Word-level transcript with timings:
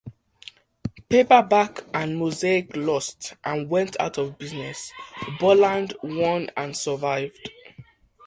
Paperback 1.09 1.83
and 1.93 2.17
Mosaic 2.17 2.75
lost 2.75 3.35
and 3.43 3.69
went 3.69 3.95
out 3.99 4.17
of 4.17 4.39
business; 4.39 4.91
Borland 5.39 5.93
won 6.01 6.49
and 6.57 6.75
survived. 6.75 7.51